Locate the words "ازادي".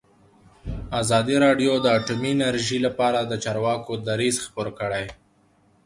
1.01-1.35